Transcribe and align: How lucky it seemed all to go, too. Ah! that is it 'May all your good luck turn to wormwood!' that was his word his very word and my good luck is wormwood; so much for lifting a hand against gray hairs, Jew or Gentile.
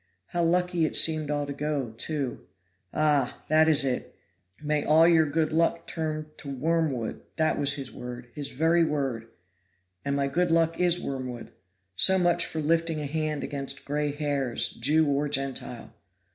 How 0.29 0.43
lucky 0.43 0.83
it 0.85 0.95
seemed 0.95 1.29
all 1.29 1.45
to 1.45 1.53
go, 1.53 1.91
too. 1.95 2.47
Ah! 2.91 3.43
that 3.49 3.69
is 3.69 3.85
it 3.85 4.15
'May 4.59 4.83
all 4.83 5.07
your 5.07 5.27
good 5.27 5.53
luck 5.53 5.85
turn 5.85 6.25
to 6.37 6.49
wormwood!' 6.49 7.21
that 7.35 7.59
was 7.59 7.73
his 7.73 7.91
word 7.91 8.31
his 8.33 8.49
very 8.49 8.83
word 8.83 9.27
and 10.03 10.15
my 10.15 10.25
good 10.27 10.49
luck 10.49 10.79
is 10.79 10.99
wormwood; 10.99 11.51
so 11.95 12.17
much 12.17 12.47
for 12.47 12.61
lifting 12.61 12.99
a 12.99 13.05
hand 13.05 13.43
against 13.43 13.85
gray 13.85 14.11
hairs, 14.11 14.69
Jew 14.69 15.05
or 15.07 15.29
Gentile. 15.29 15.93